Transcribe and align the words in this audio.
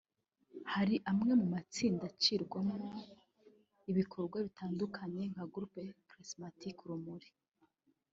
Hari 0.73 0.95
amwe 1.11 1.31
mu 1.41 1.47
matsinda 1.53 2.03
acishwamo 2.11 2.77
ibikorwa 3.91 4.37
bitandukanye 4.45 5.23
nka 5.33 5.45
Groupe 5.53 5.81
Charismatique 6.09 6.81
Urumuri 6.85 7.29